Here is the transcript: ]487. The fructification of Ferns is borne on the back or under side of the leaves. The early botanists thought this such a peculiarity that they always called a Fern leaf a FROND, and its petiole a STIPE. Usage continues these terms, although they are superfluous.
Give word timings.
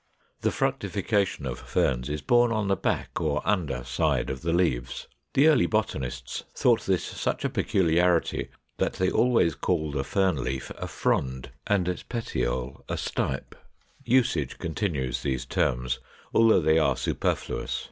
]487. 0.41 0.41
The 0.41 0.57
fructification 1.13 1.45
of 1.45 1.59
Ferns 1.59 2.09
is 2.09 2.23
borne 2.23 2.51
on 2.51 2.69
the 2.69 2.75
back 2.75 3.21
or 3.21 3.39
under 3.47 3.83
side 3.83 4.31
of 4.31 4.41
the 4.41 4.51
leaves. 4.51 5.07
The 5.35 5.47
early 5.47 5.67
botanists 5.67 6.43
thought 6.55 6.87
this 6.87 7.03
such 7.03 7.45
a 7.45 7.49
peculiarity 7.51 8.49
that 8.77 8.93
they 8.93 9.11
always 9.11 9.53
called 9.53 9.95
a 9.95 10.03
Fern 10.03 10.43
leaf 10.43 10.71
a 10.79 10.87
FROND, 10.87 11.51
and 11.67 11.87
its 11.87 12.01
petiole 12.01 12.83
a 12.89 12.97
STIPE. 12.97 13.53
Usage 14.03 14.57
continues 14.57 15.21
these 15.21 15.45
terms, 15.45 15.99
although 16.33 16.61
they 16.61 16.79
are 16.79 16.97
superfluous. 16.97 17.79